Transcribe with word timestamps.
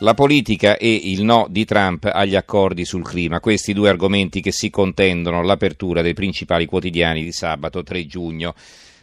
La 0.00 0.12
politica 0.12 0.76
e 0.76 0.92
il 0.92 1.22
no 1.22 1.46
di 1.48 1.64
Trump 1.64 2.10
agli 2.12 2.36
accordi 2.36 2.84
sul 2.84 3.02
clima, 3.02 3.40
questi 3.40 3.72
due 3.72 3.88
argomenti 3.88 4.42
che 4.42 4.52
si 4.52 4.68
contendono 4.68 5.40
l'apertura 5.40 6.02
dei 6.02 6.12
principali 6.12 6.66
quotidiani 6.66 7.24
di 7.24 7.32
sabato 7.32 7.82
3 7.82 8.04
giugno. 8.04 8.54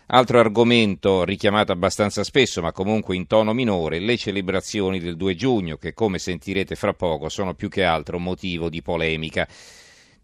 Altro 0.07 0.39
argomento 0.39 1.23
richiamato 1.23 1.71
abbastanza 1.71 2.23
spesso, 2.23 2.61
ma 2.61 2.71
comunque 2.71 3.15
in 3.15 3.25
tono 3.25 3.53
minore, 3.53 3.97
le 3.97 4.17
celebrazioni 4.17 4.99
del 4.99 5.17
2 5.17 5.33
giugno, 5.33 5.77
che 5.77 5.95
come 5.95 6.19
sentirete 6.19 6.75
fra 6.75 6.93
poco 6.93 7.27
sono 7.27 7.55
più 7.55 7.69
che 7.69 7.83
altro 7.83 8.19
motivo 8.19 8.69
di 8.69 8.83
polemica. 8.83 9.47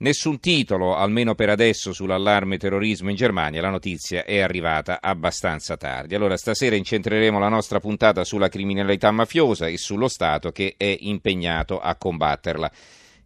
Nessun 0.02 0.40
titolo, 0.40 0.96
almeno 0.96 1.36
per 1.36 1.50
adesso, 1.50 1.92
sull'allarme 1.92 2.58
terrorismo 2.58 3.10
in 3.10 3.18
Germania, 3.18 3.60
la 3.60 3.70
notizia 3.70 4.24
è 4.24 4.40
arrivata 4.40 5.00
abbastanza 5.02 5.76
tardi. 5.76 6.16
Allora 6.16 6.38
stasera 6.38 6.78
incentreremo 6.78 7.38
la 7.38 7.50
nostra 7.50 7.82
puntata 7.82 8.24
sulla 8.24 8.48
criminalità 8.48 9.12
mafiosa 9.12 9.68
e 9.68 9.78
sullo 9.78 10.08
Stato 10.08 10.54
che 10.54 10.76
è 10.78 10.96
impegnato 11.02 11.82
a 11.82 11.98
combatterla. 11.98 12.72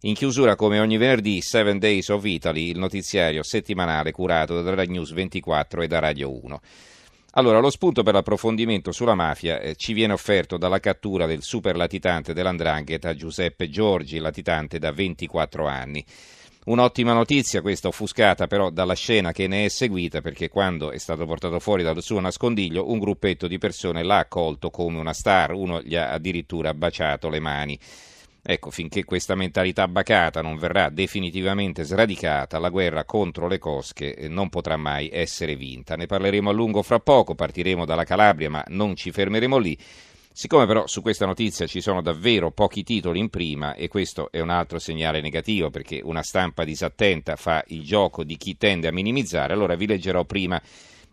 In 0.00 0.14
chiusura, 0.14 0.56
come 0.56 0.80
ogni 0.80 0.96
venerdì, 0.96 1.40
7 1.40 1.78
Days 1.78 2.08
of 2.08 2.24
Italy, 2.24 2.70
il 2.70 2.78
notiziario 2.78 3.44
settimanale 3.44 4.10
curato 4.10 4.60
da 4.60 4.74
Rai 4.74 4.88
News 4.88 5.12
24 5.12 5.82
e 5.82 5.86
da 5.86 6.00
Radio 6.00 6.44
1. 6.44 6.60
Allora, 7.36 7.60
lo 7.60 7.70
spunto 7.70 8.02
per 8.02 8.14
l'approfondimento 8.14 8.90
sulla 8.90 9.14
mafia 9.14 9.60
eh, 9.60 9.76
ci 9.76 9.92
viene 9.92 10.12
offerto 10.12 10.56
dalla 10.56 10.80
cattura 10.80 11.26
del 11.26 11.42
super 11.42 11.76
latitante 11.76 12.32
dell'Andrangheta 12.32 13.14
Giuseppe 13.14 13.70
Giorgi, 13.70 14.18
latitante 14.18 14.80
da 14.80 14.90
24 14.90 15.66
anni. 15.68 16.04
Un'ottima 16.64 17.12
notizia, 17.12 17.60
questa 17.60 17.88
offuscata 17.88 18.46
però 18.46 18.70
dalla 18.70 18.94
scena 18.94 19.32
che 19.32 19.46
ne 19.46 19.66
è 19.66 19.68
seguita, 19.68 20.22
perché 20.22 20.48
quando 20.48 20.92
è 20.92 20.96
stato 20.96 21.26
portato 21.26 21.60
fuori 21.60 21.82
dal 21.82 22.02
suo 22.02 22.20
nascondiglio, 22.20 22.90
un 22.90 22.98
gruppetto 22.98 23.46
di 23.46 23.58
persone 23.58 24.02
l'ha 24.02 24.16
accolto 24.16 24.70
come 24.70 24.98
una 24.98 25.12
star, 25.12 25.52
uno 25.52 25.82
gli 25.82 25.94
ha 25.94 26.10
addirittura 26.10 26.72
baciato 26.72 27.28
le 27.28 27.38
mani. 27.38 27.78
Ecco, 28.42 28.70
finché 28.70 29.04
questa 29.04 29.34
mentalità 29.34 29.86
bacata 29.88 30.40
non 30.40 30.56
verrà 30.56 30.88
definitivamente 30.88 31.82
sradicata, 31.82 32.58
la 32.58 32.70
guerra 32.70 33.04
contro 33.04 33.46
le 33.46 33.58
cosche 33.58 34.14
eh, 34.14 34.28
non 34.28 34.48
potrà 34.48 34.78
mai 34.78 35.10
essere 35.12 35.56
vinta. 35.56 35.96
Ne 35.96 36.06
parleremo 36.06 36.48
a 36.48 36.52
lungo 36.54 36.82
fra 36.82 36.98
poco, 36.98 37.34
partiremo 37.34 37.84
dalla 37.84 38.04
Calabria, 38.04 38.48
ma 38.48 38.64
non 38.68 38.96
ci 38.96 39.12
fermeremo 39.12 39.58
lì. 39.58 39.78
Siccome 40.36 40.66
però 40.66 40.88
su 40.88 41.00
questa 41.00 41.26
notizia 41.26 41.68
ci 41.68 41.80
sono 41.80 42.02
davvero 42.02 42.50
pochi 42.50 42.82
titoli 42.82 43.20
in 43.20 43.30
prima 43.30 43.74
e 43.74 43.86
questo 43.86 44.32
è 44.32 44.40
un 44.40 44.50
altro 44.50 44.80
segnale 44.80 45.20
negativo 45.20 45.70
perché 45.70 46.00
una 46.02 46.24
stampa 46.24 46.64
disattenta 46.64 47.36
fa 47.36 47.62
il 47.68 47.84
gioco 47.84 48.24
di 48.24 48.36
chi 48.36 48.56
tende 48.56 48.88
a 48.88 48.92
minimizzare, 48.92 49.52
allora 49.52 49.76
vi 49.76 49.86
leggerò 49.86 50.24
prima 50.24 50.60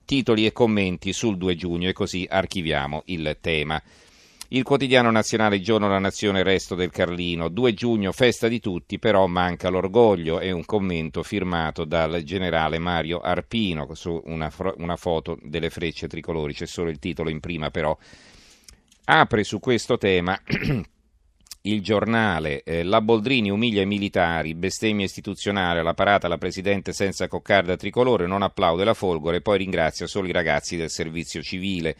titoli 0.05 0.47
e 0.47 0.51
commenti 0.51 1.13
sul 1.13 1.37
2 1.37 1.55
giugno 1.55 1.87
e 1.87 1.93
così 1.93 2.25
archiviamo 2.27 3.03
il 3.05 3.37
tema. 3.39 3.79
Il 4.47 4.63
quotidiano 4.63 5.11
nazionale 5.11 5.61
Giorno 5.61 5.87
la 5.87 5.99
Nazione 5.99 6.41
Resto 6.41 6.73
del 6.73 6.89
Carlino, 6.89 7.47
2 7.47 7.75
giugno 7.75 8.11
festa 8.11 8.47
di 8.47 8.59
tutti, 8.59 8.97
però 8.97 9.27
manca 9.27 9.69
l'orgoglio, 9.69 10.39
è 10.39 10.49
un 10.49 10.65
commento 10.65 11.21
firmato 11.21 11.85
dal 11.85 12.23
generale 12.23 12.79
Mario 12.79 13.19
Arpino 13.19 13.93
su 13.93 14.19
una, 14.25 14.51
una 14.77 14.95
foto 14.95 15.37
delle 15.43 15.69
frecce 15.69 16.07
tricolori, 16.07 16.55
c'è 16.55 16.65
solo 16.65 16.89
il 16.89 16.97
titolo 16.97 17.29
in 17.29 17.39
prima 17.39 17.69
però. 17.69 17.95
Apre 19.05 19.43
su 19.43 19.59
questo 19.59 19.97
tema 19.97 20.39
il 21.63 21.81
giornale, 21.81 22.63
eh, 22.63 22.83
la 22.83 23.01
Boldrini 23.01 23.49
umilia 23.49 23.81
i 23.81 23.85
militari, 23.87 24.55
bestemmia 24.55 25.05
istituzionale, 25.05 25.83
la 25.83 25.93
parata 25.93 26.27
la 26.27 26.37
Presidente 26.37 26.93
senza 26.93 27.27
coccarda 27.27 27.75
tricolore, 27.75 28.27
non 28.27 28.41
applaude 28.41 28.83
la 28.83 28.93
Folgore, 28.93 29.41
poi 29.41 29.59
ringrazia 29.59 30.07
solo 30.07 30.27
i 30.27 30.31
ragazzi 30.31 30.75
del 30.75 30.89
servizio 30.89 31.41
civile. 31.41 31.95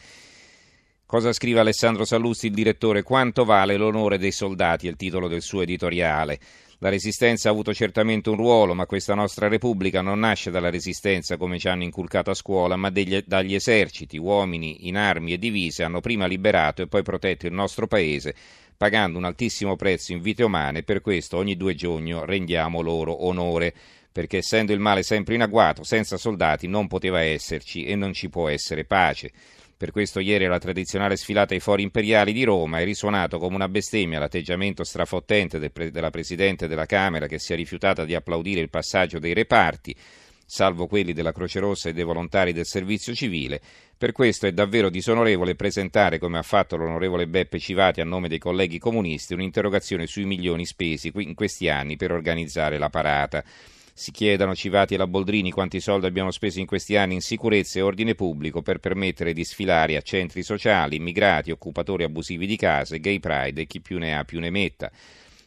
Cosa 1.05 1.33
scrive 1.33 1.59
Alessandro 1.59 2.05
Sallusti, 2.05 2.47
il 2.47 2.53
direttore? 2.53 3.03
Quanto 3.03 3.43
vale 3.43 3.75
l'onore 3.75 4.17
dei 4.17 4.31
soldati? 4.31 4.87
È 4.87 4.89
il 4.89 4.95
titolo 4.95 5.27
del 5.27 5.41
suo 5.41 5.61
editoriale. 5.61 6.39
La 6.83 6.89
resistenza 6.89 7.47
ha 7.47 7.51
avuto 7.51 7.75
certamente 7.75 8.31
un 8.31 8.37
ruolo, 8.37 8.73
ma 8.73 8.87
questa 8.87 9.13
nostra 9.13 9.47
Repubblica 9.47 10.01
non 10.01 10.17
nasce 10.17 10.49
dalla 10.49 10.71
resistenza 10.71 11.37
come 11.37 11.59
ci 11.59 11.67
hanno 11.67 11.83
inculcato 11.83 12.31
a 12.31 12.33
scuola, 12.33 12.75
ma 12.75 12.89
degli, 12.89 13.21
dagli 13.23 13.53
eserciti, 13.53 14.17
uomini 14.17 14.87
in 14.87 14.97
armi 14.97 15.33
e 15.33 15.37
divise 15.37 15.83
hanno 15.83 16.01
prima 16.01 16.25
liberato 16.25 16.81
e 16.81 16.87
poi 16.87 17.03
protetto 17.03 17.45
il 17.45 17.53
nostro 17.53 17.85
paese, 17.85 18.33
pagando 18.75 19.19
un 19.19 19.25
altissimo 19.25 19.75
prezzo 19.75 20.11
in 20.11 20.21
vite 20.21 20.41
umane, 20.41 20.81
per 20.81 21.01
questo 21.01 21.37
ogni 21.37 21.55
2 21.55 21.75
giugno 21.75 22.25
rendiamo 22.25 22.81
loro 22.81 23.27
onore 23.27 23.75
perché 24.11 24.37
essendo 24.37 24.73
il 24.73 24.79
male 24.79 25.03
sempre 25.03 25.35
in 25.35 25.43
agguato, 25.43 25.83
senza 25.83 26.17
soldati 26.17 26.67
non 26.67 26.87
poteva 26.87 27.21
esserci 27.21 27.85
e 27.85 27.95
non 27.95 28.11
ci 28.11 28.27
può 28.27 28.49
essere 28.49 28.85
pace. 28.85 29.31
Per 29.81 29.89
questo 29.89 30.19
ieri 30.19 30.45
alla 30.45 30.59
tradizionale 30.59 31.15
sfilata 31.15 31.55
ai 31.55 31.59
fori 31.59 31.81
imperiali 31.81 32.33
di 32.33 32.43
Roma 32.43 32.77
è 32.77 32.83
risuonato 32.83 33.39
come 33.39 33.55
una 33.55 33.67
bestemmia 33.67 34.19
l'atteggiamento 34.19 34.83
strafottente 34.83 35.57
del 35.57 35.71
pre- 35.71 35.89
della 35.89 36.11
Presidente 36.11 36.67
della 36.67 36.85
Camera 36.85 37.25
che 37.25 37.39
si 37.39 37.51
è 37.51 37.55
rifiutata 37.55 38.05
di 38.05 38.13
applaudire 38.13 38.61
il 38.61 38.69
passaggio 38.69 39.17
dei 39.17 39.33
reparti, 39.33 39.95
salvo 40.45 40.85
quelli 40.85 41.13
della 41.13 41.31
Croce 41.31 41.59
Rossa 41.61 41.89
e 41.89 41.93
dei 41.93 42.03
volontari 42.03 42.53
del 42.53 42.67
servizio 42.67 43.15
civile. 43.15 43.59
Per 43.97 44.11
questo 44.11 44.45
è 44.45 44.51
davvero 44.51 44.91
disonorevole 44.91 45.55
presentare, 45.55 46.19
come 46.19 46.37
ha 46.37 46.43
fatto 46.43 46.75
l'onorevole 46.75 47.25
Beppe 47.25 47.57
Civati 47.57 48.01
a 48.01 48.05
nome 48.05 48.27
dei 48.27 48.37
colleghi 48.37 48.77
comunisti, 48.77 49.33
un'interrogazione 49.33 50.05
sui 50.05 50.25
milioni 50.25 50.67
spesi 50.67 51.11
in 51.15 51.33
questi 51.33 51.69
anni 51.69 51.95
per 51.95 52.11
organizzare 52.11 52.77
la 52.77 52.89
parata. 52.91 53.43
Si 54.01 54.09
chiedano 54.09 54.55
Civati 54.55 54.95
e 54.95 54.97
la 54.97 55.05
Boldrini 55.05 55.51
quanti 55.51 55.79
soldi 55.79 56.07
abbiamo 56.07 56.31
speso 56.31 56.59
in 56.59 56.65
questi 56.65 56.95
anni 56.95 57.13
in 57.13 57.21
sicurezza 57.21 57.77
e 57.77 57.83
ordine 57.83 58.15
pubblico 58.15 58.63
per 58.63 58.79
permettere 58.79 59.31
di 59.31 59.43
sfilare 59.43 59.95
a 59.95 60.01
centri 60.01 60.41
sociali, 60.41 60.95
immigrati, 60.95 61.51
occupatori 61.51 62.03
abusivi 62.03 62.47
di 62.47 62.55
case, 62.55 62.99
gay 62.99 63.19
pride 63.19 63.61
e 63.61 63.67
chi 63.67 63.79
più 63.79 63.99
ne 63.99 64.17
ha 64.17 64.23
più 64.23 64.39
ne 64.39 64.49
metta. 64.49 64.91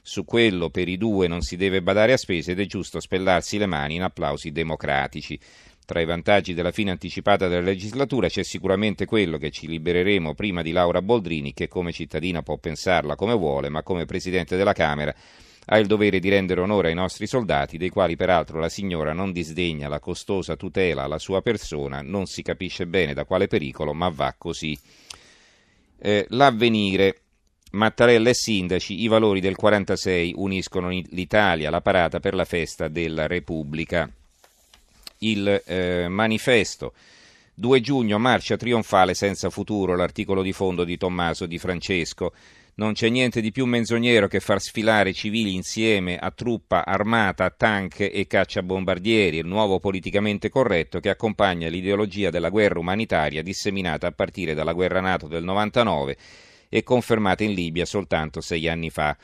Su 0.00 0.24
quello 0.24 0.70
per 0.70 0.86
i 0.86 0.96
due 0.96 1.26
non 1.26 1.40
si 1.40 1.56
deve 1.56 1.82
badare 1.82 2.12
a 2.12 2.16
spese 2.16 2.52
ed 2.52 2.60
è 2.60 2.66
giusto 2.66 3.00
spellarsi 3.00 3.58
le 3.58 3.66
mani 3.66 3.96
in 3.96 4.02
applausi 4.02 4.52
democratici. 4.52 5.36
Tra 5.84 6.00
i 6.00 6.04
vantaggi 6.04 6.54
della 6.54 6.70
fine 6.70 6.92
anticipata 6.92 7.48
della 7.48 7.60
legislatura 7.60 8.28
c'è 8.28 8.44
sicuramente 8.44 9.04
quello 9.04 9.36
che 9.36 9.50
ci 9.50 9.66
libereremo 9.66 10.32
prima 10.34 10.62
di 10.62 10.70
Laura 10.70 11.02
Boldrini, 11.02 11.54
che 11.54 11.66
come 11.66 11.90
cittadina 11.90 12.42
può 12.42 12.56
pensarla 12.56 13.16
come 13.16 13.34
vuole, 13.34 13.68
ma 13.68 13.82
come 13.82 14.04
Presidente 14.04 14.56
della 14.56 14.72
Camera 14.72 15.12
ha 15.66 15.78
il 15.78 15.86
dovere 15.86 16.18
di 16.18 16.28
rendere 16.28 16.60
onore 16.60 16.88
ai 16.88 16.94
nostri 16.94 17.26
soldati, 17.26 17.78
dei 17.78 17.88
quali 17.88 18.16
peraltro 18.16 18.58
la 18.58 18.68
signora 18.68 19.12
non 19.12 19.32
disdegna 19.32 19.88
la 19.88 20.00
costosa 20.00 20.56
tutela 20.56 21.04
alla 21.04 21.18
sua 21.18 21.40
persona, 21.40 22.02
non 22.02 22.26
si 22.26 22.42
capisce 22.42 22.86
bene 22.86 23.14
da 23.14 23.24
quale 23.24 23.46
pericolo, 23.46 23.94
ma 23.94 24.08
va 24.08 24.34
così. 24.36 24.78
Eh, 25.98 26.26
l'avvenire. 26.30 27.18
Mattarella 27.74 28.30
e 28.30 28.34
sindaci, 28.34 29.02
i 29.02 29.08
valori 29.08 29.40
del 29.40 29.56
46 29.56 30.34
uniscono 30.36 30.90
l'Italia, 30.90 31.70
la 31.70 31.80
parata 31.80 32.20
per 32.20 32.34
la 32.34 32.44
festa 32.44 32.86
della 32.86 33.26
Repubblica. 33.26 34.08
Il 35.18 35.62
eh, 35.66 36.06
manifesto. 36.06 36.92
2 37.56 37.80
giugno, 37.80 38.18
marcia 38.18 38.56
trionfale 38.56 39.14
senza 39.14 39.48
futuro, 39.48 39.94
l'articolo 39.94 40.42
di 40.42 40.52
fondo 40.52 40.82
di 40.82 40.96
Tommaso 40.96 41.46
Di 41.46 41.58
Francesco. 41.58 42.32
Non 42.76 42.94
c'è 42.94 43.08
niente 43.08 43.40
di 43.40 43.52
più 43.52 43.64
menzognero 43.66 44.26
che 44.26 44.40
far 44.40 44.60
sfilare 44.60 45.12
civili 45.12 45.54
insieme 45.54 46.18
a 46.18 46.32
truppa 46.32 46.84
armata, 46.84 47.48
tank 47.50 48.00
e 48.00 48.26
cacciabombardieri, 48.26 49.36
il 49.38 49.46
nuovo 49.46 49.78
politicamente 49.78 50.48
corretto 50.48 50.98
che 50.98 51.10
accompagna 51.10 51.68
l'ideologia 51.68 52.30
della 52.30 52.48
guerra 52.48 52.80
umanitaria 52.80 53.44
disseminata 53.44 54.08
a 54.08 54.12
partire 54.12 54.54
dalla 54.54 54.72
guerra 54.72 55.00
NATO 55.00 55.28
del 55.28 55.44
99 55.44 56.16
e 56.68 56.82
confermata 56.82 57.44
in 57.44 57.52
Libia 57.52 57.84
soltanto 57.84 58.40
sei 58.40 58.66
anni 58.66 58.90
fa. 58.90 59.16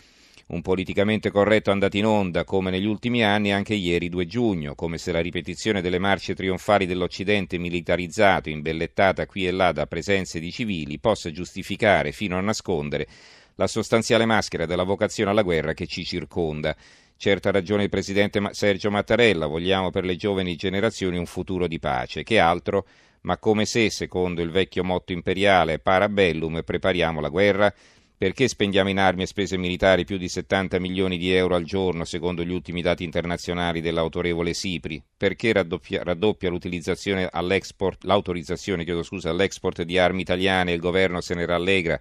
Un 0.51 0.63
politicamente 0.63 1.31
corretto 1.31 1.71
andato 1.71 1.97
in 1.97 2.05
onda 2.07 2.43
come 2.43 2.73
negli 2.73 2.85
ultimi 2.85 3.23
anni 3.23 3.53
anche 3.53 3.75
ieri 3.75 4.09
2 4.09 4.27
giugno, 4.27 4.75
come 4.75 4.99
se 4.99 5.13
la 5.13 5.21
ripetizione 5.21 5.81
delle 5.81 6.01
marce 6.01 6.35
trionfali 6.35 6.87
dell'Occidente 6.87 7.57
militarizzato, 7.57 8.49
imbellettata 8.49 9.27
qui 9.27 9.47
e 9.47 9.53
là 9.53 9.71
da 9.71 9.87
presenze 9.87 10.41
di 10.41 10.51
civili, 10.51 10.99
possa 10.99 11.31
giustificare 11.31 12.11
fino 12.11 12.37
a 12.37 12.41
nascondere 12.41 13.07
la 13.55 13.69
sostanziale 13.69 14.25
maschera 14.25 14.67
della 14.67 14.83
vocazione 14.83 15.31
alla 15.31 15.43
guerra 15.43 15.73
che 15.73 15.87
ci 15.87 16.05
circonda. 16.05 16.75
Certa 17.17 17.53
ragione 17.53 17.85
il 17.85 17.89
presidente 17.89 18.43
Sergio 18.51 18.91
Mattarella, 18.91 19.47
vogliamo 19.47 19.91
per 19.91 20.05
le 20.05 20.17
giovani 20.17 20.57
generazioni 20.57 21.17
un 21.17 21.27
futuro 21.27 21.69
di 21.69 21.79
pace, 21.79 22.25
che 22.25 22.41
altro, 22.41 22.87
ma 23.21 23.39
come 23.39 23.67
se, 23.67 23.89
secondo 23.89 24.43
il 24.43 24.51
vecchio 24.51 24.83
motto 24.83 25.13
imperiale 25.13 25.79
Parabellum, 25.79 26.63
prepariamo 26.65 27.21
la 27.21 27.29
guerra, 27.29 27.73
Perché 28.21 28.49
spendiamo 28.49 28.91
in 28.91 28.99
armi 28.99 29.23
e 29.23 29.27
spese 29.27 29.57
militari 29.57 30.05
più 30.05 30.19
di 30.19 30.29
70 30.29 30.79
milioni 30.79 31.17
di 31.17 31.33
euro 31.33 31.55
al 31.55 31.65
giorno, 31.65 32.05
secondo 32.05 32.45
gli 32.45 32.53
ultimi 32.53 32.83
dati 32.83 33.03
internazionali 33.03 33.81
dell'autorevole 33.81 34.53
Sipri? 34.53 35.03
Perché 35.17 35.55
raddoppia, 35.55 36.03
raddoppia 36.03 36.51
l'autorizzazione 36.51 37.31
scusa, 39.05 39.31
all'export 39.31 39.85
di 39.85 39.97
armi 39.97 40.21
italiane 40.21 40.73
e 40.73 40.75
il 40.75 40.81
governo 40.81 41.23
se 41.23 41.35
ne 41.35 41.47
rallegra? 41.47 41.99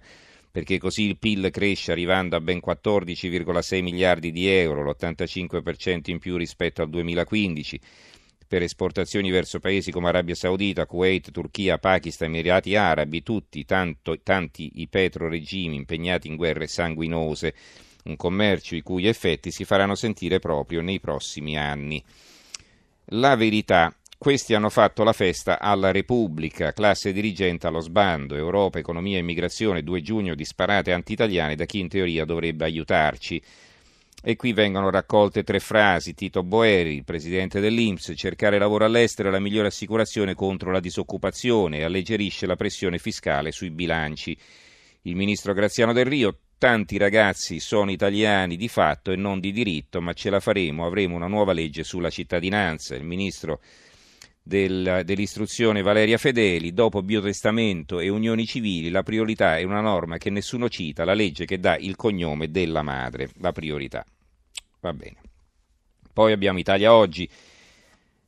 Perché 0.50 0.76
così 0.76 1.04
il 1.04 1.16
PIL 1.16 1.48
cresce 1.50 1.90
arrivando 1.90 2.36
a 2.36 2.40
ben 2.42 2.60
14,6 2.62 3.82
miliardi 3.82 4.30
di 4.30 4.46
euro, 4.46 4.84
l'85% 4.84 6.10
in 6.10 6.18
più 6.18 6.36
rispetto 6.36 6.82
al 6.82 6.90
2015 6.90 7.80
per 8.50 8.64
esportazioni 8.64 9.30
verso 9.30 9.60
paesi 9.60 9.92
come 9.92 10.08
Arabia 10.08 10.34
Saudita, 10.34 10.84
Kuwait, 10.84 11.30
Turchia, 11.30 11.78
Pakistan, 11.78 12.30
Emirati 12.30 12.74
Arabi, 12.74 13.22
tutti 13.22 13.64
tanto, 13.64 14.18
tanti 14.24 14.72
i 14.80 14.88
petroregimi 14.88 15.76
impegnati 15.76 16.26
in 16.26 16.34
guerre 16.34 16.66
sanguinose, 16.66 17.54
un 18.06 18.16
commercio 18.16 18.74
i 18.74 18.82
cui 18.82 19.06
effetti 19.06 19.52
si 19.52 19.64
faranno 19.64 19.94
sentire 19.94 20.40
proprio 20.40 20.80
nei 20.80 20.98
prossimi 20.98 21.56
anni. 21.56 22.02
La 23.12 23.36
verità 23.36 23.94
questi 24.18 24.52
hanno 24.52 24.68
fatto 24.68 25.04
la 25.04 25.12
festa 25.12 25.60
alla 25.60 25.92
Repubblica, 25.92 26.72
classe 26.72 27.12
dirigente 27.12 27.68
allo 27.68 27.78
sbando, 27.78 28.34
Europa, 28.34 28.80
economia 28.80 29.18
e 29.18 29.20
immigrazione, 29.20 29.84
2 29.84 30.02
giugno, 30.02 30.34
disparate 30.34 30.92
anti-italiane 30.92 31.54
da 31.54 31.66
chi 31.66 31.78
in 31.78 31.88
teoria 31.88 32.24
dovrebbe 32.24 32.64
aiutarci. 32.64 33.40
E 34.22 34.36
qui 34.36 34.52
vengono 34.52 34.90
raccolte 34.90 35.42
tre 35.42 35.60
frasi. 35.60 36.12
Tito 36.12 36.42
Boeri, 36.42 36.94
il 36.94 37.04
presidente 37.04 37.58
dell'Inps, 37.58 38.12
cercare 38.14 38.58
lavoro 38.58 38.84
all'estero 38.84 39.30
è 39.30 39.32
la 39.32 39.40
migliore 39.40 39.68
assicurazione 39.68 40.34
contro 40.34 40.70
la 40.70 40.80
disoccupazione 40.80 41.78
e 41.78 41.84
alleggerisce 41.84 42.44
la 42.44 42.56
pressione 42.56 42.98
fiscale 42.98 43.50
sui 43.50 43.70
bilanci. 43.70 44.36
Il 45.02 45.16
ministro 45.16 45.54
Graziano 45.54 45.94
Del 45.94 46.04
Rio, 46.04 46.36
tanti 46.58 46.98
ragazzi 46.98 47.60
sono 47.60 47.90
italiani 47.90 48.56
di 48.56 48.68
fatto 48.68 49.10
e 49.10 49.16
non 49.16 49.40
di 49.40 49.52
diritto, 49.52 50.02
ma 50.02 50.12
ce 50.12 50.28
la 50.28 50.40
faremo, 50.40 50.84
avremo 50.84 51.16
una 51.16 51.26
nuova 51.26 51.54
legge 51.54 51.82
sulla 51.82 52.10
cittadinanza. 52.10 52.94
Il 52.94 53.04
ministro 53.04 53.62
del, 54.50 55.02
dell'istruzione 55.04 55.80
Valeria 55.80 56.18
Fedeli, 56.18 56.74
dopo 56.74 57.02
biotestamento 57.02 58.00
e 58.00 58.08
unioni 58.08 58.46
civili, 58.46 58.90
la 58.90 59.04
priorità 59.04 59.56
è 59.58 59.62
una 59.62 59.80
norma 59.80 60.18
che 60.18 60.28
nessuno 60.28 60.68
cita, 60.68 61.04
la 61.04 61.14
legge 61.14 61.44
che 61.44 61.60
dà 61.60 61.76
il 61.76 61.94
cognome 61.94 62.50
della 62.50 62.82
madre, 62.82 63.30
la 63.38 63.52
priorità. 63.52 64.04
Va 64.80 64.92
bene. 64.92 65.18
Poi 66.12 66.32
abbiamo 66.32 66.58
Italia 66.58 66.92
Oggi, 66.92 67.30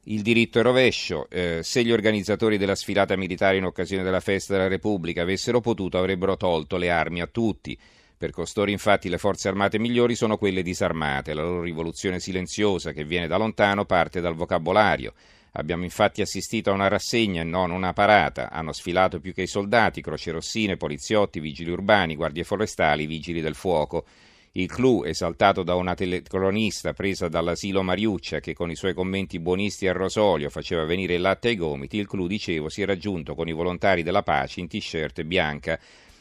il 0.05 0.23
diritto 0.23 0.61
e 0.61 0.63
rovescio. 0.63 1.29
Eh, 1.29 1.61
se 1.65 1.83
gli 1.83 1.91
organizzatori 1.91 2.57
della 2.57 2.77
sfilata 2.77 3.17
militare 3.17 3.57
in 3.57 3.65
occasione 3.65 4.05
della 4.05 4.21
festa 4.21 4.53
della 4.53 4.69
Repubblica 4.69 5.23
avessero 5.23 5.61
potuto, 5.61 5.99
avrebbero 5.99 6.37
tolto 6.37 6.77
le 6.77 6.91
armi 6.91 7.21
a 7.21 7.27
tutti. 7.27 7.77
Per 8.17 8.31
costoro 8.31 8.71
infatti 8.71 9.09
le 9.09 9.19
forze 9.19 9.49
armate 9.49 9.81
migliori 9.81 10.15
sono 10.15 10.39
quelle 10.39 10.63
disarmate, 10.63 11.35
la 11.35 11.43
loro 11.43 11.63
rivoluzione 11.63 12.21
silenziosa 12.21 12.93
che 12.93 13.05
viene 13.05 13.27
da 13.27 13.37
lontano 13.37 13.85
parte 13.85 14.21
dal 14.21 14.37
vocabolario. 14.37 15.15
Abbiamo 15.53 15.85
infatti 15.85 16.23
assistito 16.23 16.71
a 16.71 16.75
una 16.75 16.89
rassegna 16.89 17.43
e 17.43 17.45
non 17.45 17.71
una 17.71 17.93
parata. 17.93 18.51
Hanno 18.51 18.73
sfilato 18.73 19.21
più 19.21 19.35
che 19.35 19.43
i 19.43 19.47
soldati, 19.47 20.01
croce 20.01 20.31
rossine, 20.31 20.79
poliziotti, 20.79 21.41
vigili 21.41 21.71
urbani, 21.71 22.17
guardie 22.17 22.45
forestali, 22.45 23.05
vigili 23.05 23.43
del 23.43 23.55
fuoco. 23.55 24.07
Il 24.53 24.71
clou, 24.71 25.05
esaltato 25.05 25.63
da 25.63 25.75
una 25.75 25.95
telecronista 25.95 26.93
presa 26.95 27.29
dall'asilo 27.29 27.83
Mariuccia 27.83 28.41
che 28.41 28.55
con 28.55 28.71
i 28.71 28.77
suoi 28.77 28.95
commenti 28.95 29.39
buonisti 29.41 29.87
al 29.87 29.95
rosolio 29.95 30.51
faceva 30.51 30.85
venire 30.85 31.15
il 31.15 31.23
latte 31.23 31.49
ai 31.49 31.57
gomiti, 31.57 31.97
il 31.97 32.07
clou, 32.07 32.27
dicevo, 32.27 32.69
si 32.69 32.83
è 32.83 32.87
raggiunto 32.87 33.35
con 33.35 33.49
i 33.49 33.53
volontari 33.53 34.03
della 34.03 34.23
pace 34.23 34.61
in 34.61 34.69
t-shirt 34.69 35.23
bianca. 35.23 35.79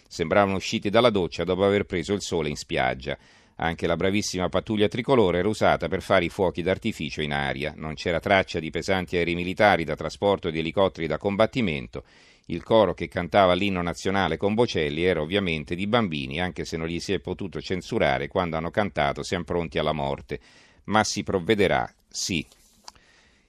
Sembravano 0.08 0.58
usciti 0.58 0.90
dalla 0.90 1.10
doccia 1.10 1.46
dopo 1.46 1.64
aver 1.64 1.86
preso 1.86 2.14
il 2.14 2.22
sole 2.22 2.50
in 2.50 2.58
spiaggia. 2.58 3.18
Anche 3.64 3.86
la 3.86 3.96
bravissima 3.96 4.50
pattuglia 4.50 4.88
tricolore 4.88 5.38
era 5.38 5.48
usata 5.48 5.88
per 5.88 6.02
fare 6.02 6.26
i 6.26 6.30
fuochi 6.30 6.64
d'artificio 6.64 7.22
in 7.22 7.32
aria. 7.32 7.74
Non 7.76 7.94
c'era 7.94 8.20
traccia 8.20 8.60
di 8.60 8.72
pesanti 8.72 9.18
aerei 9.18 9.36
militari 9.36 9.84
da 9.84 9.96
trasporto 9.96 10.48
e 10.48 10.52
di 10.52 10.60
elicotteri 10.60 11.06
da 11.06 11.20
combattimento. 11.20 12.04
Il 12.48 12.64
coro 12.64 12.96
che 12.96 13.08
cantava 13.08 13.54
l'inno 13.54 13.84
nazionale 13.84 14.38
con 14.38 14.56
Bocelli 14.56 15.04
era 15.04 15.22
ovviamente 15.22 15.76
di 15.76 15.86
bambini, 15.86 16.42
anche 16.42 16.66
se 16.66 16.76
non 16.76 16.88
gli 16.88 17.00
si 17.00 17.14
è 17.14 17.20
potuto 17.20 17.62
censurare 17.62 18.28
quando 18.28 18.58
hanno 18.58 18.72
cantato 18.72 19.22
Siamo 19.22 19.44
pronti 19.44 19.78
alla 19.78 19.94
morte. 19.94 20.40
Ma 20.86 21.04
si 21.04 21.22
provvederà, 21.22 21.88
sì. 22.10 22.44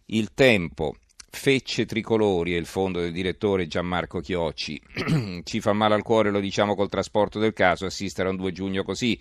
Il 0.07 0.35
tempo, 0.35 0.95
Fecce 1.35 1.87
tricolori 1.87 2.53
è 2.53 2.59
il 2.59 2.67
fondo 2.67 3.01
del 3.01 3.11
direttore 3.11 3.67
Gianmarco 3.67 4.21
Chiocci. 4.21 4.79
Ci 5.43 5.61
fa 5.61 5.73
male 5.73 5.95
al 5.95 6.03
cuore, 6.03 6.31
lo 6.31 6.41
diciamo 6.41 6.75
col 6.75 6.91
trasporto 6.91 7.39
del 7.39 7.55
caso, 7.55 7.87
assistere 7.87 8.29
a 8.29 8.33
un 8.33 8.37
2 8.37 8.53
giugno 8.53 8.85
così. 8.85 9.19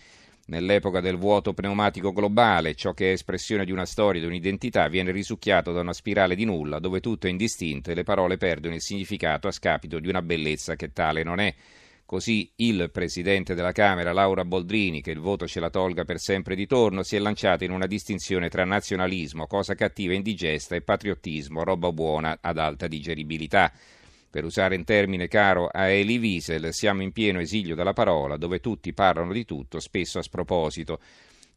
Nell'epoca 0.51 0.99
del 0.99 1.15
vuoto 1.15 1.53
pneumatico 1.53 2.11
globale, 2.11 2.75
ciò 2.75 2.91
che 2.91 3.07
è 3.07 3.13
espressione 3.13 3.63
di 3.63 3.71
una 3.71 3.85
storia, 3.85 4.19
di 4.19 4.27
un'identità, 4.27 4.89
viene 4.89 5.13
risucchiato 5.13 5.71
da 5.71 5.79
una 5.79 5.93
spirale 5.93 6.35
di 6.35 6.43
nulla, 6.43 6.79
dove 6.79 6.99
tutto 6.99 7.27
è 7.27 7.29
indistinto 7.29 7.89
e 7.89 7.93
le 7.93 8.03
parole 8.03 8.35
perdono 8.35 8.75
il 8.75 8.81
significato 8.81 9.47
a 9.47 9.51
scapito 9.51 9.97
di 9.99 10.09
una 10.09 10.21
bellezza 10.21 10.75
che 10.75 10.91
tale 10.91 11.23
non 11.23 11.39
è. 11.39 11.55
Così 12.03 12.51
il 12.57 12.89
presidente 12.91 13.55
della 13.55 13.71
Camera, 13.71 14.11
Laura 14.11 14.43
Boldrini, 14.43 15.01
che 15.01 15.11
il 15.11 15.19
voto 15.19 15.47
ce 15.47 15.61
la 15.61 15.69
tolga 15.69 16.03
per 16.03 16.19
sempre 16.19 16.53
di 16.53 16.67
torno, 16.67 17.01
si 17.01 17.15
è 17.15 17.19
lanciato 17.19 17.63
in 17.63 17.71
una 17.71 17.87
distinzione 17.87 18.49
tra 18.49 18.65
nazionalismo, 18.65 19.47
cosa 19.47 19.73
cattiva 19.73 20.11
e 20.11 20.17
indigesta, 20.17 20.75
e 20.75 20.81
patriottismo, 20.81 21.63
roba 21.63 21.93
buona 21.93 22.39
ad 22.41 22.57
alta 22.57 22.87
digeribilità. 22.87 23.71
Per 24.31 24.45
usare 24.45 24.77
un 24.77 24.85
termine 24.85 25.27
caro 25.27 25.67
a 25.67 25.87
Elie 25.89 26.17
Wiesel, 26.17 26.73
siamo 26.73 27.01
in 27.01 27.11
pieno 27.11 27.41
esilio 27.41 27.75
della 27.75 27.91
parola, 27.91 28.37
dove 28.37 28.61
tutti 28.61 28.93
parlano 28.93 29.33
di 29.33 29.43
tutto, 29.43 29.81
spesso 29.81 30.19
a 30.19 30.23
sproposito. 30.23 31.01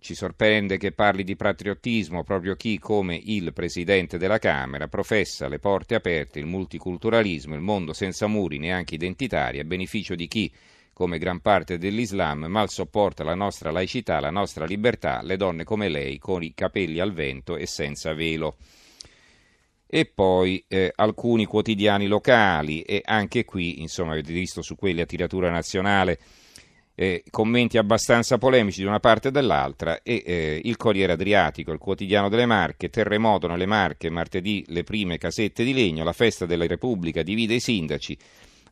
Ci 0.00 0.16
sorprende 0.16 0.76
che 0.76 0.90
parli 0.90 1.22
di 1.22 1.36
patriottismo 1.36 2.24
proprio 2.24 2.56
chi, 2.56 2.80
come 2.80 3.14
il 3.14 3.52
Presidente 3.52 4.18
della 4.18 4.40
Camera, 4.40 4.88
professa 4.88 5.46
le 5.46 5.60
porte 5.60 5.94
aperte, 5.94 6.40
il 6.40 6.46
multiculturalismo, 6.46 7.54
il 7.54 7.60
mondo 7.60 7.92
senza 7.92 8.26
muri, 8.26 8.58
neanche 8.58 8.96
identitari, 8.96 9.60
a 9.60 9.64
beneficio 9.64 10.16
di 10.16 10.26
chi, 10.26 10.52
come 10.92 11.18
gran 11.18 11.38
parte 11.38 11.78
dell'Islam, 11.78 12.46
mal 12.46 12.70
sopporta 12.70 13.22
la 13.22 13.36
nostra 13.36 13.70
laicità, 13.70 14.18
la 14.18 14.30
nostra 14.30 14.64
libertà, 14.64 15.22
le 15.22 15.36
donne 15.36 15.62
come 15.62 15.88
lei, 15.88 16.18
con 16.18 16.42
i 16.42 16.52
capelli 16.54 16.98
al 16.98 17.12
vento 17.12 17.54
e 17.54 17.66
senza 17.66 18.14
velo 18.14 18.56
e 19.94 20.06
poi 20.06 20.64
eh, 20.66 20.90
alcuni 20.92 21.44
quotidiani 21.44 22.08
locali 22.08 22.82
e 22.82 23.00
anche 23.04 23.44
qui, 23.44 23.80
insomma, 23.80 24.10
avete 24.10 24.32
visto 24.32 24.60
su 24.60 24.74
quelli 24.74 25.00
a 25.00 25.06
tiratura 25.06 25.50
nazionale 25.50 26.18
eh, 26.96 27.22
commenti 27.30 27.78
abbastanza 27.78 28.36
polemici 28.36 28.80
di 28.80 28.88
una 28.88 28.98
parte 28.98 29.28
e 29.28 29.30
dell'altra 29.30 30.02
e 30.02 30.20
eh, 30.26 30.60
il 30.64 30.76
Corriere 30.76 31.12
Adriatico, 31.12 31.70
il 31.70 31.78
quotidiano 31.78 32.28
delle 32.28 32.44
Marche, 32.44 32.90
terremoto 32.90 33.46
nelle 33.46 33.66
Marche, 33.66 34.10
martedì 34.10 34.64
le 34.66 34.82
prime 34.82 35.16
casette 35.16 35.62
di 35.62 35.72
legno, 35.72 36.02
la 36.02 36.12
festa 36.12 36.44
della 36.44 36.66
Repubblica 36.66 37.22
divide 37.22 37.54
i 37.54 37.60
sindaci, 37.60 38.18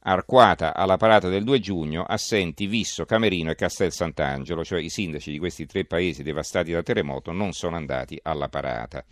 Arquata 0.05 0.75
alla 0.75 0.97
parata 0.97 1.29
del 1.29 1.45
2 1.45 1.61
giugno, 1.61 2.03
assenti 2.03 2.67
Visso, 2.67 3.05
Camerino 3.05 3.53
e 3.53 3.55
Castel 3.55 3.93
Sant'Angelo, 3.93 4.65
cioè 4.65 4.81
i 4.81 4.89
sindaci 4.89 5.31
di 5.31 5.39
questi 5.39 5.67
tre 5.67 5.85
paesi 5.85 6.25
devastati 6.25 6.73
da 6.73 6.83
terremoto 6.83 7.31
non 7.31 7.53
sono 7.53 7.77
andati 7.77 8.19
alla 8.21 8.49
parata. 8.49 9.05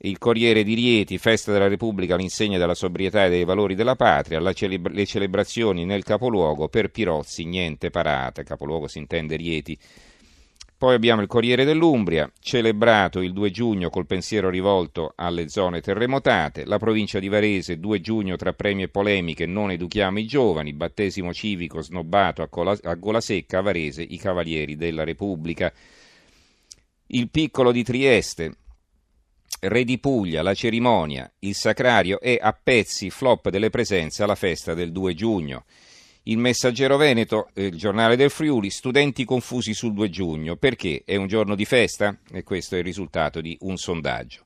Il 0.00 0.18
Corriere 0.18 0.62
di 0.62 0.74
Rieti, 0.74 1.18
festa 1.18 1.50
della 1.50 1.66
Repubblica 1.66 2.14
all'insegna 2.14 2.56
della 2.56 2.76
sobrietà 2.76 3.24
e 3.24 3.30
dei 3.30 3.44
valori 3.44 3.74
della 3.74 3.96
patria, 3.96 4.40
celebra- 4.52 4.92
le 4.92 5.04
celebrazioni 5.04 5.84
nel 5.84 6.04
capoluogo 6.04 6.68
per 6.68 6.92
Pirozzi, 6.92 7.44
niente 7.44 7.90
parate, 7.90 8.44
capoluogo 8.44 8.86
si 8.86 8.98
intende 8.98 9.34
Rieti. 9.34 9.76
Poi 10.78 10.94
abbiamo 10.94 11.20
il 11.20 11.26
Corriere 11.26 11.64
dell'Umbria, 11.64 12.30
celebrato 12.38 13.20
il 13.20 13.32
2 13.32 13.50
giugno 13.50 13.90
col 13.90 14.06
pensiero 14.06 14.50
rivolto 14.50 15.14
alle 15.16 15.48
zone 15.48 15.80
terremotate, 15.80 16.64
la 16.64 16.78
provincia 16.78 17.18
di 17.18 17.26
Varese 17.26 17.80
2 17.80 18.00
giugno 18.00 18.36
tra 18.36 18.52
premi 18.52 18.84
e 18.84 18.88
polemiche 18.88 19.46
non 19.46 19.72
educhiamo 19.72 20.20
i 20.20 20.26
giovani, 20.26 20.74
battesimo 20.74 21.32
civico 21.32 21.82
snobbato 21.82 22.42
a, 22.42 22.46
cola- 22.46 22.78
a 22.80 22.94
gola 22.94 23.20
secca 23.20 23.58
a 23.58 23.62
Varese 23.62 24.02
i 24.02 24.16
cavalieri 24.16 24.76
della 24.76 25.02
Repubblica. 25.02 25.72
Il 27.08 27.28
piccolo 27.30 27.72
di 27.72 27.82
Trieste, 27.82 28.52
Re 29.60 29.82
di 29.82 29.98
Puglia, 29.98 30.42
la 30.42 30.54
cerimonia, 30.54 31.28
il 31.40 31.54
sacrario 31.56 32.20
e 32.20 32.38
a 32.40 32.52
pezzi 32.52 33.10
flop 33.10 33.48
delle 33.48 33.70
presenze 33.70 34.22
alla 34.22 34.36
festa 34.36 34.72
del 34.72 34.92
2 34.92 35.14
giugno. 35.14 35.64
Il 36.24 36.38
Messaggero 36.38 36.96
Veneto, 36.96 37.48
il 37.54 37.74
giornale 37.74 38.14
del 38.14 38.30
Friuli, 38.30 38.70
studenti 38.70 39.24
confusi 39.24 39.74
sul 39.74 39.94
2 39.94 40.10
giugno. 40.10 40.54
Perché? 40.54 41.02
È 41.04 41.16
un 41.16 41.26
giorno 41.26 41.56
di 41.56 41.64
festa? 41.64 42.16
E 42.30 42.44
questo 42.44 42.76
è 42.76 42.78
il 42.78 42.84
risultato 42.84 43.40
di 43.40 43.56
un 43.62 43.76
sondaggio. 43.76 44.44